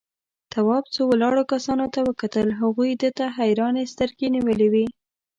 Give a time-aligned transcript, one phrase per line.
[0.51, 4.85] تواب څو ولاړو کسانو ته وکتل، هغوی ده ته حيرانې سترگې نيولې وې.